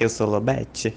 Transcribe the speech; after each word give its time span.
Eu 0.00 0.08
sou 0.08 0.28
Lobete. 0.28 0.96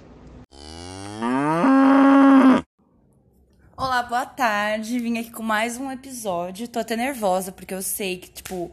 Olá, 3.75 4.04
boa 4.04 4.27
tarde. 4.27 5.00
Vim 5.00 5.17
aqui 5.17 5.31
com 5.31 5.42
mais 5.42 5.75
um 5.75 5.89
episódio. 5.89 6.67
Tô 6.67 6.78
até 6.78 6.96
nervosa 6.96 7.52
porque 7.52 7.74
eu 7.74 7.82
sei 7.82 8.20
que, 8.20 8.29
tipo, 8.29 8.70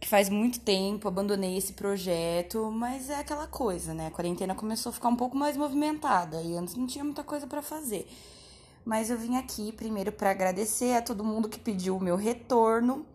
que 0.00 0.08
faz 0.08 0.28
muito 0.28 0.58
tempo 0.58 1.06
abandonei 1.06 1.56
esse 1.56 1.74
projeto, 1.74 2.72
mas 2.72 3.08
é 3.08 3.14
aquela 3.14 3.46
coisa, 3.46 3.94
né? 3.94 4.08
A 4.08 4.10
quarentena 4.10 4.52
começou 4.52 4.90
a 4.90 4.92
ficar 4.92 5.08
um 5.08 5.14
pouco 5.14 5.36
mais 5.36 5.56
movimentada 5.56 6.42
e 6.42 6.56
antes 6.56 6.74
não 6.74 6.88
tinha 6.88 7.04
muita 7.04 7.22
coisa 7.22 7.46
para 7.46 7.62
fazer. 7.62 8.10
Mas 8.84 9.10
eu 9.10 9.16
vim 9.16 9.36
aqui 9.36 9.70
primeiro 9.70 10.10
para 10.10 10.32
agradecer 10.32 10.96
a 10.96 11.00
todo 11.00 11.22
mundo 11.22 11.48
que 11.48 11.60
pediu 11.60 11.96
o 11.96 12.02
meu 12.02 12.16
retorno 12.16 13.06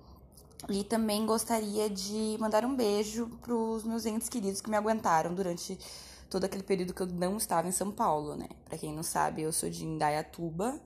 e 0.70 0.86
também 0.86 1.25
gostaria 1.25 1.89
de 1.89 2.38
mandar 2.39 2.64
um 2.64 2.73
beijo 2.73 3.27
para 3.41 3.54
os 3.54 3.84
meus 3.84 4.05
entes 4.05 4.29
queridos 4.29 4.61
que 4.61 4.70
me 4.70 4.77
aguentaram 4.77 5.34
durante 5.34 5.77
todo 6.30 6.44
aquele 6.44 6.64
período 6.64 6.94
que 6.94 7.02
eu 7.02 7.07
não 7.07 7.38
estava 7.38 7.68
em 7.68 7.71
São 7.71 7.91
Paulo, 7.91 8.35
né? 8.35 8.48
Para 8.66 8.77
quem 8.77 8.94
não 8.94 9.04
sabe, 9.04 9.41
eu 9.41 9.52
sou 9.52 9.70
de 9.70 9.85
Indaiatuba, 9.85 10.80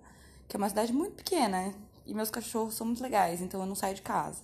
que 0.48 0.56
é 0.56 0.58
uma 0.58 0.70
cidade 0.70 0.94
muito 0.94 1.16
pequena 1.16 1.74
e 2.06 2.14
meus 2.14 2.30
cachorros 2.30 2.76
são 2.76 2.86
muito 2.86 3.02
legais, 3.02 3.42
então 3.42 3.60
eu 3.62 3.66
não 3.66 3.76
saio 3.76 3.96
de 3.96 4.02
casa. 4.02 4.44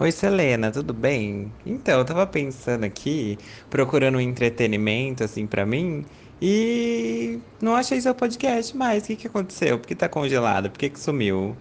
Oi, 0.00 0.12
Selena, 0.12 0.70
tudo 0.70 0.92
bem? 0.92 1.52
Então, 1.64 2.00
eu 2.00 2.04
tava 2.04 2.26
pensando 2.26 2.84
aqui, 2.84 3.38
procurando 3.70 4.16
um 4.16 4.20
entretenimento, 4.20 5.24
assim, 5.24 5.46
pra 5.46 5.64
mim, 5.64 6.04
e 6.42 7.38
não 7.60 7.74
achei 7.74 8.00
seu 8.00 8.14
podcast 8.14 8.76
mais. 8.76 9.04
O 9.04 9.06
que 9.06 9.16
que 9.16 9.26
aconteceu? 9.28 9.78
Por 9.78 9.86
que 9.86 9.94
tá 9.94 10.08
congelado? 10.08 10.70
Por 10.70 10.78
que 10.78 10.90
que 10.90 11.00
sumiu? 11.00 11.56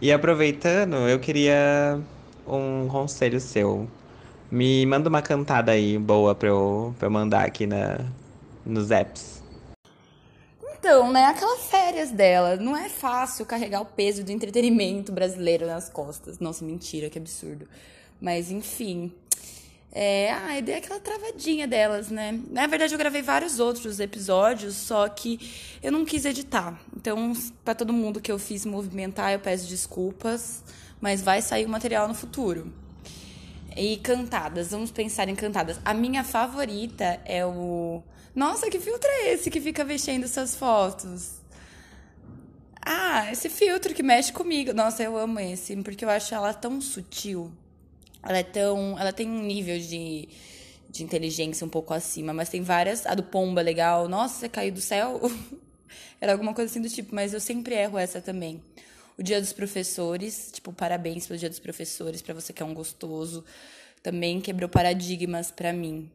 E 0.00 0.12
aproveitando, 0.12 0.96
eu 1.08 1.18
queria 1.18 2.00
um 2.46 2.86
conselho 2.88 3.40
seu. 3.40 3.88
Me 4.50 4.86
manda 4.86 5.08
uma 5.08 5.20
cantada 5.20 5.72
aí 5.72 5.98
boa 5.98 6.36
pra 6.36 6.48
eu, 6.48 6.94
pra 6.98 7.08
eu 7.08 7.10
mandar 7.10 7.44
aqui 7.44 7.66
na, 7.66 7.98
nos 8.64 8.92
apps. 8.92 9.42
Então, 10.78 11.12
né, 11.12 11.24
aquelas 11.26 11.68
férias 11.68 12.12
dela, 12.12 12.54
não 12.56 12.76
é 12.76 12.88
fácil 12.88 13.44
carregar 13.44 13.80
o 13.80 13.86
peso 13.86 14.22
do 14.22 14.30
entretenimento 14.30 15.10
brasileiro 15.10 15.66
nas 15.66 15.88
costas. 15.88 16.38
Nossa, 16.38 16.64
mentira, 16.64 17.10
que 17.10 17.18
absurdo. 17.18 17.66
Mas, 18.20 18.52
enfim. 18.52 19.12
É, 19.90 20.30
ah, 20.32 20.56
eu 20.56 20.62
dei 20.62 20.76
aquela 20.76 21.00
travadinha 21.00 21.66
delas, 21.66 22.10
né? 22.10 22.38
Na 22.50 22.66
verdade, 22.66 22.94
eu 22.94 22.98
gravei 22.98 23.22
vários 23.22 23.58
outros 23.58 23.98
episódios, 24.00 24.74
só 24.74 25.08
que 25.08 25.40
eu 25.82 25.90
não 25.90 26.04
quis 26.04 26.24
editar. 26.24 26.78
Então, 26.96 27.32
para 27.64 27.74
todo 27.74 27.92
mundo 27.92 28.20
que 28.20 28.30
eu 28.30 28.38
fiz 28.38 28.66
movimentar, 28.66 29.32
eu 29.32 29.40
peço 29.40 29.66
desculpas, 29.66 30.62
mas 31.00 31.22
vai 31.22 31.40
sair 31.40 31.64
o 31.64 31.68
material 31.68 32.06
no 32.06 32.14
futuro. 32.14 32.72
E 33.76 33.96
cantadas, 33.98 34.72
vamos 34.72 34.90
pensar 34.90 35.28
em 35.28 35.34
cantadas. 35.34 35.80
A 35.84 35.94
minha 35.94 36.22
favorita 36.22 37.20
é 37.24 37.44
o 37.46 38.02
nossa, 38.38 38.70
que 38.70 38.78
filtro 38.78 39.10
é 39.10 39.32
esse 39.32 39.50
que 39.50 39.60
fica 39.60 39.84
mexendo 39.84 40.28
suas 40.28 40.54
fotos? 40.54 41.40
Ah, 42.80 43.32
esse 43.32 43.48
filtro 43.48 43.92
que 43.92 44.00
mexe 44.00 44.32
comigo. 44.32 44.72
Nossa, 44.72 45.02
eu 45.02 45.18
amo 45.18 45.40
esse, 45.40 45.74
porque 45.78 46.04
eu 46.04 46.08
acho 46.08 46.32
ela 46.32 46.54
tão 46.54 46.80
sutil. 46.80 47.50
Ela 48.22 48.38
é 48.38 48.42
tão. 48.42 48.98
Ela 48.98 49.12
tem 49.12 49.28
um 49.28 49.42
nível 49.42 49.78
de, 49.78 50.28
de 50.88 51.02
inteligência 51.02 51.66
um 51.66 51.70
pouco 51.70 51.94
acima, 51.94 52.32
mas 52.32 52.48
tem 52.48 52.62
várias. 52.62 53.06
A 53.06 53.14
do 53.14 53.22
Pomba 53.22 53.60
é 53.60 53.64
legal. 53.64 54.08
Nossa, 54.08 54.40
você 54.40 54.48
caiu 54.48 54.72
do 54.72 54.80
céu? 54.80 55.20
Era 56.20 56.32
alguma 56.32 56.52
coisa 56.52 56.70
assim 56.70 56.82
do 56.82 56.88
tipo, 56.88 57.14
mas 57.14 57.32
eu 57.32 57.40
sempre 57.40 57.74
erro 57.74 57.98
essa 57.98 58.20
também. 58.20 58.62
O 59.16 59.22
Dia 59.22 59.40
dos 59.40 59.52
Professores, 59.52 60.50
tipo, 60.52 60.72
parabéns 60.72 61.26
pelo 61.26 61.38
Dia 61.38 61.48
dos 61.48 61.58
Professores, 61.58 62.22
para 62.22 62.34
você 62.34 62.52
que 62.52 62.62
é 62.62 62.66
um 62.66 62.74
gostoso. 62.74 63.44
Também 64.02 64.40
quebrou 64.40 64.68
paradigmas 64.68 65.50
para 65.50 65.72
mim. 65.72 66.10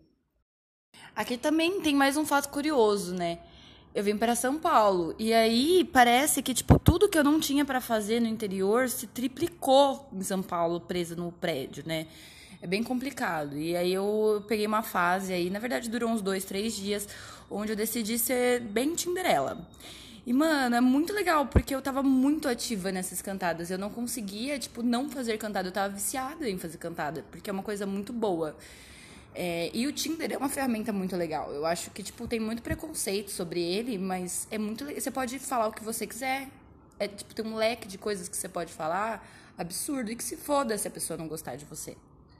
Aqui 1.15 1.37
também 1.37 1.81
tem 1.81 1.93
mais 1.93 2.17
um 2.17 2.25
fato 2.25 2.49
curioso, 2.49 3.13
né? 3.13 3.39
Eu 3.95 4.03
vim 4.03 4.17
para 4.17 4.35
São 4.35 4.57
Paulo 4.57 5.13
e 5.19 5.31
aí 5.31 5.87
parece 5.93 6.41
que 6.41 6.51
tipo 6.51 6.79
tudo 6.79 7.07
que 7.07 7.17
eu 7.17 7.23
não 7.23 7.39
tinha 7.39 7.63
para 7.63 7.79
fazer 7.79 8.19
no 8.19 8.27
interior 8.27 8.89
se 8.89 9.05
triplicou 9.05 10.09
em 10.11 10.23
São 10.23 10.41
Paulo, 10.41 10.79
presa 10.79 11.15
no 11.15 11.31
prédio, 11.31 11.83
né? 11.85 12.07
É 12.59 12.65
bem 12.65 12.81
complicado. 12.81 13.55
E 13.55 13.75
aí 13.75 13.93
eu 13.93 14.43
peguei 14.47 14.65
uma 14.65 14.81
fase 14.81 15.31
aí, 15.31 15.49
na 15.51 15.59
verdade 15.59 15.91
durou 15.91 16.09
uns 16.09 16.23
dois, 16.23 16.43
três 16.43 16.75
dias, 16.75 17.07
onde 17.51 17.71
eu 17.71 17.75
decidi 17.75 18.17
ser 18.17 18.61
bem 18.61 18.95
Tinderela. 18.95 19.69
E, 20.25 20.31
mano, 20.31 20.75
é 20.75 20.81
muito 20.81 21.11
legal, 21.11 21.45
porque 21.47 21.75
eu 21.75 21.81
tava 21.81 22.01
muito 22.01 22.47
ativa 22.47 22.93
nessas 22.93 23.21
cantadas. 23.21 23.69
Eu 23.69 23.77
não 23.77 23.89
conseguia, 23.89 24.57
tipo, 24.57 24.81
não 24.81 25.09
fazer 25.09 25.37
cantada. 25.37 25.67
Eu 25.67 25.71
tava 25.73 25.93
viciada 25.93 26.49
em 26.49 26.57
fazer 26.57 26.77
cantada, 26.77 27.25
porque 27.29 27.49
é 27.49 27.53
uma 27.53 27.61
coisa 27.61 27.85
muito 27.85 28.13
boa. 28.13 28.55
É, 29.35 29.71
e 29.73 29.87
o 29.87 29.91
Tinder 29.91 30.31
é 30.31 30.37
uma 30.37 30.49
ferramenta 30.49 30.93
muito 30.93 31.15
legal. 31.15 31.51
Eu 31.51 31.65
acho 31.65 31.89
que, 31.91 32.03
tipo, 32.03 32.27
tem 32.27 32.39
muito 32.39 32.61
preconceito 32.61 33.31
sobre 33.31 33.61
ele, 33.61 33.97
mas 33.97 34.47
é 34.51 34.57
muito 34.57 34.85
Você 34.85 35.09
pode 35.09 35.39
falar 35.39 35.67
o 35.67 35.71
que 35.71 35.83
você 35.83 36.05
quiser. 36.05 36.47
É, 36.99 37.07
tipo, 37.07 37.33
tem 37.33 37.45
um 37.45 37.55
leque 37.55 37.87
de 37.87 37.97
coisas 37.97 38.29
que 38.29 38.37
você 38.37 38.47
pode 38.47 38.71
falar 38.71 39.27
absurdo. 39.57 40.11
E 40.11 40.15
que 40.15 40.23
se 40.23 40.37
foda 40.37 40.77
se 40.77 40.87
a 40.87 40.91
pessoa 40.91 41.17
não 41.17 41.27
gostar 41.27 41.55
de 41.55 41.65
você. 41.65 41.97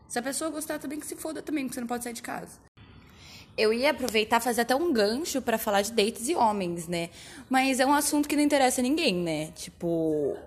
Se 0.07 0.19
a 0.19 0.21
pessoa 0.21 0.51
gostar 0.51 0.77
também, 0.77 0.99
que 0.99 1.07
se 1.07 1.15
foda 1.15 1.41
também, 1.41 1.65
porque 1.65 1.75
você 1.75 1.81
não 1.81 1.87
pode 1.87 2.03
sair 2.03 2.13
de 2.13 2.21
casa. 2.21 2.59
Eu 3.57 3.71
ia 3.71 3.91
aproveitar 3.91 4.39
fazer 4.39 4.61
até 4.61 4.75
um 4.75 4.91
gancho 4.91 5.41
para 5.41 5.57
falar 5.57 5.81
de 5.81 5.91
dates 5.91 6.27
e 6.27 6.35
homens, 6.35 6.87
né? 6.87 7.09
Mas 7.49 7.79
é 7.79 7.85
um 7.85 7.93
assunto 7.93 8.27
que 8.27 8.35
não 8.35 8.43
interessa 8.43 8.81
a 8.81 8.83
ninguém, 8.83 9.15
né? 9.15 9.51
Tipo, 9.55 10.37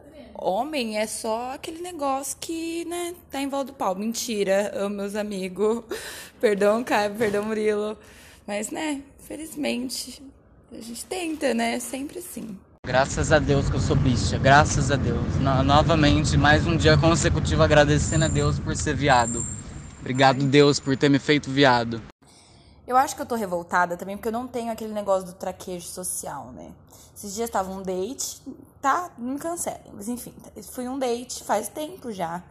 homem 0.41 0.98
é 0.98 1.06
só 1.06 1.52
aquele 1.54 1.80
negócio 1.80 2.36
que, 2.41 2.84
né, 2.84 3.14
tá 3.30 3.41
em 3.41 3.48
volta 3.48 3.72
do 3.72 3.72
pau. 3.72 3.94
Mentira, 3.94 4.72
meus 4.91 5.14
amigos. 5.14 5.84
Perdão, 6.41 6.84
Caio, 6.84 7.14
perdão, 7.14 7.44
Murilo. 7.44 7.97
Mas, 8.46 8.70
né, 8.70 9.02
felizmente, 9.26 10.22
a 10.70 10.80
gente 10.80 11.04
tenta, 11.06 11.54
né? 11.54 11.78
Sempre 11.80 12.19
assim. 12.19 12.56
Graças 12.86 13.32
a 13.32 13.38
Deus 13.38 13.69
que 13.69 13.76
eu 13.76 13.80
sou 13.80 13.96
bicha, 13.96 14.38
graças 14.38 14.92
a 14.92 14.96
Deus. 14.96 15.34
No, 15.41 15.62
novamente, 15.64 16.36
mais 16.36 16.66
um 16.66 16.76
dia 16.76 16.96
consecutivo 16.96 17.62
agradecendo 17.62 18.26
a 18.26 18.28
Deus 18.28 18.60
por 18.60 18.76
ser 18.76 18.94
viado. 18.94 19.44
Obrigado, 20.00 20.44
Deus, 20.44 20.78
por 20.78 20.96
ter 20.96 21.08
me 21.08 21.19
feito 21.19 21.50
viado. 21.50 22.00
Eu 22.86 22.97
acho 22.97 23.16
que 23.16 23.22
eu 23.22 23.26
tô 23.26 23.34
revoltada 23.34 23.97
também 23.97 24.16
porque 24.16 24.28
eu 24.28 24.32
não 24.32 24.47
tenho 24.47 24.70
aquele 24.70 24.92
negócio 24.92 25.26
do 25.26 25.32
traquejo 25.32 25.88
social, 25.88 26.52
né? 26.52 26.72
Esses 27.16 27.34
dias 27.34 27.50
tava 27.50 27.70
um 27.70 27.82
date, 27.82 28.41
tá? 28.80 29.10
Não 29.19 29.34
me 29.34 29.38
cancelem. 29.38 29.91
Mas 29.92 30.08
enfim, 30.08 30.32
fui 30.70 30.88
um 30.88 30.98
date 30.98 31.42
faz 31.42 31.69
tempo 31.69 32.12
já. 32.12 32.42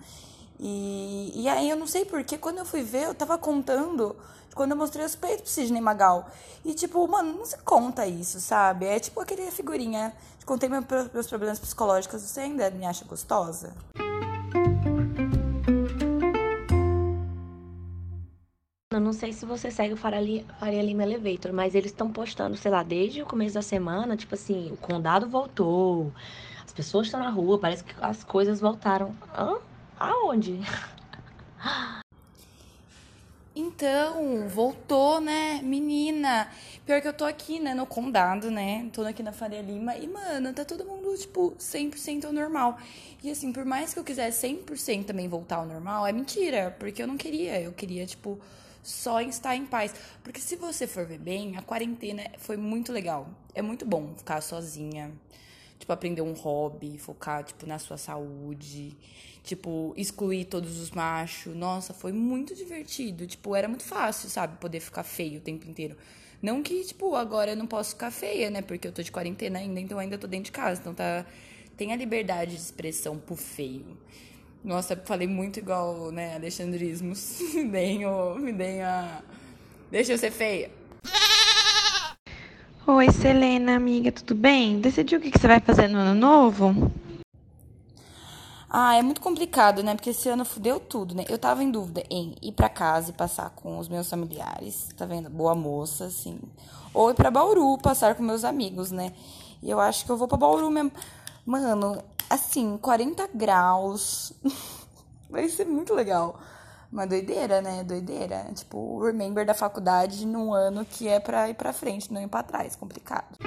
E, 0.59 1.31
e 1.35 1.47
aí 1.47 1.69
eu 1.69 1.77
não 1.77 1.87
sei 1.87 2.03
porque, 2.03 2.37
quando 2.37 2.57
eu 2.57 2.65
fui 2.65 2.81
ver, 2.81 3.03
eu 3.03 3.15
tava 3.15 3.37
contando 3.37 4.15
quando 4.53 4.71
eu 4.71 4.77
mostrei 4.77 5.05
os 5.05 5.15
peitos 5.15 5.41
pro 5.41 5.51
Sidney 5.51 5.81
Magal. 5.81 6.29
E 6.63 6.73
tipo, 6.73 7.05
mano, 7.07 7.37
não 7.37 7.45
se 7.45 7.57
conta 7.59 8.07
isso, 8.07 8.39
sabe? 8.39 8.85
É 8.85 8.99
tipo 8.99 9.19
aquele 9.21 9.49
figurinha. 9.51 10.13
Contei 10.45 10.69
meus 10.69 11.27
problemas 11.27 11.59
psicológicos, 11.59 12.21
você 12.21 12.41
ainda 12.41 12.69
me 12.69 12.85
acha 12.85 13.03
gostosa? 13.05 13.73
Não 19.05 19.13
sei 19.13 19.31
se 19.31 19.45
você 19.45 19.69
segue 19.69 19.93
o 19.93 19.97
Faria 19.97 20.81
Lima 20.81 21.03
Elevator, 21.03 21.53
mas 21.53 21.75
eles 21.75 21.91
estão 21.91 22.11
postando, 22.11 22.57
sei 22.57 22.71
lá, 22.71 22.81
desde 22.81 23.21
o 23.21 23.25
começo 23.25 23.53
da 23.53 23.61
semana, 23.61 24.17
tipo 24.17 24.33
assim, 24.33 24.71
o 24.71 24.77
condado 24.77 25.29
voltou, 25.29 26.11
as 26.65 26.73
pessoas 26.73 27.05
estão 27.05 27.19
na 27.19 27.29
rua, 27.29 27.59
parece 27.59 27.83
que 27.83 27.93
as 28.01 28.23
coisas 28.23 28.59
voltaram. 28.59 29.15
Hã? 29.37 29.59
Aonde? 29.99 30.59
Então, 33.57 34.49
voltou, 34.49 35.21
né, 35.21 35.61
menina? 35.63 36.49
Pior 36.85 37.01
que 37.01 37.07
eu 37.07 37.13
tô 37.13 37.23
aqui, 37.23 37.57
né, 37.57 37.73
no 37.73 37.85
condado, 37.85 38.51
né? 38.51 38.89
Tô 38.91 39.01
aqui 39.03 39.23
na 39.23 39.31
Faria 39.31 39.61
Lima 39.61 39.95
e, 39.95 40.09
mano, 40.09 40.51
tá 40.53 40.65
todo 40.65 40.83
mundo, 40.83 41.17
tipo, 41.17 41.55
100% 41.57 42.25
ao 42.25 42.33
normal. 42.33 42.77
E, 43.23 43.31
assim, 43.31 43.53
por 43.53 43.63
mais 43.63 43.93
que 43.93 43.99
eu 43.99 44.03
quisesse 44.03 44.45
100% 44.45 45.05
também 45.05 45.29
voltar 45.29 45.55
ao 45.55 45.65
normal, 45.65 46.05
é 46.05 46.11
mentira, 46.11 46.75
porque 46.77 47.01
eu 47.01 47.07
não 47.07 47.15
queria. 47.15 47.61
Eu 47.61 47.71
queria, 47.71 48.05
tipo, 48.05 48.37
só 48.85 49.19
em 49.19 49.29
estar 49.29 49.55
em 49.55 49.65
paz. 49.65 49.93
Porque 50.23 50.39
se 50.39 50.55
você 50.55 50.85
for 50.85 51.05
ver 51.05 51.17
bem, 51.17 51.57
a 51.57 51.61
quarentena 51.61 52.23
foi 52.37 52.55
muito 52.55 52.91
legal. 52.91 53.27
É 53.53 53.61
muito 53.61 53.85
bom 53.85 54.13
ficar 54.15 54.41
sozinha. 54.41 55.11
Tipo, 55.79 55.91
aprender 55.91 56.21
um 56.21 56.33
hobby, 56.33 56.97
focar, 56.97 57.43
tipo, 57.43 57.65
na 57.65 57.79
sua 57.79 57.97
saúde. 57.97 58.95
Tipo, 59.43 59.93
excluir 59.97 60.45
todos 60.45 60.79
os 60.79 60.91
machos. 60.91 61.55
Nossa, 61.55 61.93
foi 61.93 62.13
muito 62.13 62.55
divertido. 62.55 63.27
Tipo, 63.27 63.55
era 63.55 63.67
muito 63.67 63.83
fácil, 63.83 64.29
sabe? 64.29 64.57
Poder 64.57 64.79
ficar 64.79 65.03
feio 65.03 65.39
o 65.39 65.41
tempo 65.41 65.67
inteiro. 65.67 65.97
Não 66.41 66.61
que, 66.61 66.83
tipo, 66.83 67.15
agora 67.15 67.51
eu 67.51 67.57
não 67.57 67.67
posso 67.67 67.91
ficar 67.91 68.11
feia, 68.11 68.49
né? 68.49 68.61
Porque 68.61 68.87
eu 68.87 68.91
tô 68.91 69.01
de 69.01 69.11
quarentena 69.11 69.59
ainda, 69.59 69.79
então 69.79 69.97
ainda 69.97 70.17
tô 70.17 70.27
dentro 70.27 70.45
de 70.45 70.51
casa. 70.51 70.79
Então 70.79 70.93
tá. 70.93 71.25
Tem 71.75 71.91
a 71.91 71.95
liberdade 71.95 72.51
de 72.55 72.61
expressão 72.61 73.17
pro 73.17 73.35
feio. 73.35 73.97
Nossa, 74.65 74.99
falei 75.05 75.27
muito 75.27 75.59
igual, 75.59 76.11
né, 76.11 76.33
Alexandrismos. 76.33 77.39
me 77.53 77.65
deem, 77.69 77.99
me 78.39 78.51
deem 78.51 78.81
a. 78.81 79.21
Deixa 79.91 80.13
eu 80.13 80.17
ser 80.17 80.31
feia. 80.31 80.71
Oi, 82.87 83.11
Selena, 83.11 83.75
amiga, 83.75 84.11
tudo 84.11 84.33
bem? 84.33 84.81
Decidiu 84.81 85.19
o 85.19 85.21
que 85.21 85.29
você 85.29 85.47
vai 85.47 85.59
fazer 85.59 85.87
no 85.87 85.99
ano 85.99 86.19
novo? 86.19 86.91
Ah, 88.67 88.95
é 88.95 89.03
muito 89.03 89.21
complicado, 89.21 89.83
né? 89.83 89.93
Porque 89.93 90.09
esse 90.09 90.27
ano 90.29 90.43
fudeu 90.43 90.79
tudo, 90.79 91.13
né? 91.13 91.25
Eu 91.29 91.37
tava 91.37 91.63
em 91.63 91.69
dúvida 91.69 92.03
em 92.09 92.35
ir 92.41 92.51
pra 92.53 92.67
casa 92.67 93.11
e 93.11 93.13
passar 93.13 93.51
com 93.51 93.77
os 93.77 93.87
meus 93.87 94.09
familiares, 94.09 94.89
tá 94.97 95.05
vendo? 95.05 95.29
Boa 95.29 95.53
moça, 95.53 96.05
assim. 96.05 96.39
Ou 96.91 97.11
ir 97.11 97.13
pra 97.13 97.29
Bauru, 97.29 97.77
passar 97.77 98.15
com 98.15 98.23
meus 98.23 98.43
amigos, 98.43 98.89
né? 98.89 99.13
E 99.61 99.69
eu 99.69 99.79
acho 99.79 100.03
que 100.05 100.11
eu 100.11 100.17
vou 100.17 100.27
pra 100.27 100.37
Bauru 100.37 100.71
mesmo. 100.71 100.91
Mano, 101.45 102.03
assim, 102.29 102.77
40 102.77 103.27
graus. 103.33 104.33
Vai 105.29 105.47
ser 105.49 105.65
muito 105.65 105.93
legal. 105.93 106.39
Uma 106.91 107.05
doideira, 107.05 107.61
né? 107.61 107.83
Doideira. 107.83 108.47
Tipo, 108.53 108.77
o 108.77 109.05
remember 109.05 109.45
da 109.45 109.53
faculdade 109.53 110.25
num 110.25 110.53
ano 110.53 110.85
que 110.85 111.07
é 111.07 111.19
pra 111.19 111.49
ir 111.49 111.55
pra 111.55 111.73
frente, 111.73 112.13
não 112.13 112.21
ir 112.21 112.27
pra 112.27 112.43
trás. 112.43 112.75
Complicado. 112.75 113.37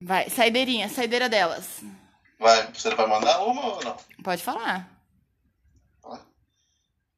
Vai, 0.00 0.30
saideirinha, 0.30 0.88
saideira 0.88 1.28
delas. 1.28 1.82
Vai, 2.38 2.72
você 2.72 2.94
vai 2.94 3.06
mandar 3.06 3.44
uma 3.44 3.74
ou 3.74 3.84
não? 3.84 3.96
Pode 4.24 4.42
falar. 4.42 4.90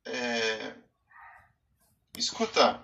É... 0.04 0.74
Escuta, 2.16 2.80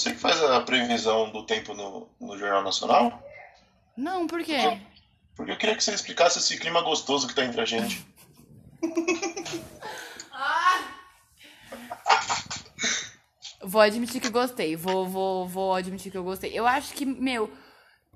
você 0.00 0.12
que 0.12 0.18
faz 0.18 0.42
a 0.42 0.60
previsão 0.60 1.30
do 1.30 1.44
tempo 1.44 1.74
no, 1.74 2.08
no 2.18 2.38
Jornal 2.38 2.62
Nacional? 2.62 3.22
Não, 3.96 4.26
por 4.26 4.42
quê? 4.42 4.80
Porque 5.36 5.52
eu 5.52 5.56
queria 5.56 5.76
que 5.76 5.84
você 5.84 5.92
explicasse 5.92 6.38
esse 6.38 6.58
clima 6.58 6.80
gostoso 6.82 7.28
que 7.28 7.34
tá 7.34 7.44
entre 7.44 7.60
a 7.60 7.64
gente. 7.64 8.06
Vou 13.62 13.82
admitir 13.82 14.22
que 14.22 14.30
gostei. 14.30 14.74
Vou, 14.74 15.06
vou, 15.06 15.46
vou 15.46 15.74
admitir 15.74 16.10
que 16.10 16.16
eu 16.16 16.24
gostei. 16.24 16.50
Eu 16.58 16.66
acho 16.66 16.94
que, 16.94 17.04
meu, 17.04 17.52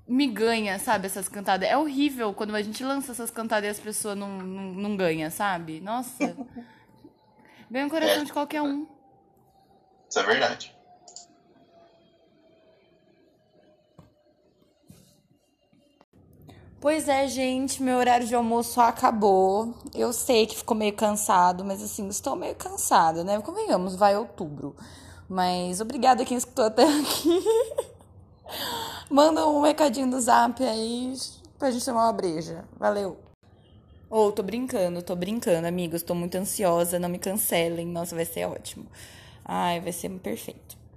me 0.07 0.25
ganha, 0.27 0.79
sabe, 0.79 1.05
essas 1.05 1.29
cantadas. 1.29 1.69
É 1.69 1.77
horrível 1.77 2.33
quando 2.33 2.55
a 2.55 2.61
gente 2.63 2.83
lança 2.83 3.11
essas 3.11 3.29
cantadas 3.29 3.67
e 3.67 3.69
as 3.69 3.79
pessoas 3.79 4.17
não, 4.17 4.39
não, 4.39 4.73
não 4.73 4.97
ganham, 4.97 5.29
sabe? 5.29 5.79
Nossa. 5.79 6.35
Ganha 7.69 7.87
o 7.87 7.89
coração 7.89 8.21
É. 8.21 8.25
de 8.25 8.33
qualquer 8.33 8.61
um. 8.61 8.87
Isso 10.07 10.19
é 10.19 10.23
verdade. 10.23 10.74
Pois 16.85 17.09
é, 17.09 17.27
gente, 17.27 17.81
meu 17.81 17.97
horário 17.97 18.27
de 18.27 18.35
almoço 18.35 18.79
acabou. 18.79 19.73
Eu 19.95 20.13
sei 20.13 20.45
que 20.45 20.55
ficou 20.55 20.77
meio 20.77 20.93
cansado, 20.93 21.65
mas 21.65 21.81
assim, 21.81 22.07
estou 22.09 22.35
meio 22.35 22.53
cansada, 22.53 23.23
né? 23.23 23.41
Convenhamos, 23.41 23.95
vai 23.95 24.15
outubro. 24.15 24.75
Mas 25.27 25.81
obrigada 25.81 26.23
quem 26.23 26.37
escutou 26.37 26.65
até 26.65 26.83
aqui. 26.83 27.43
Manda 29.09 29.47
um 29.47 29.63
recadinho 29.63 30.11
do 30.11 30.21
zap 30.21 30.63
aí 30.63 31.15
pra 31.57 31.71
gente 31.71 31.83
tomar 31.83 32.03
uma 32.03 32.13
breja. 32.13 32.63
Valeu. 32.77 33.17
Ou 34.07 34.31
tô 34.31 34.43
brincando, 34.43 35.01
tô 35.01 35.15
brincando, 35.15 35.65
amigos. 35.65 36.03
Tô 36.03 36.13
muito 36.13 36.35
ansiosa, 36.35 36.99
não 36.99 37.09
me 37.09 37.17
cancelem. 37.17 37.87
Nossa, 37.87 38.13
vai 38.13 38.25
ser 38.25 38.45
ótimo. 38.45 38.85
Ai, 39.43 39.81
vai 39.81 39.91
ser 39.91 40.11
perfeito. 40.19 40.84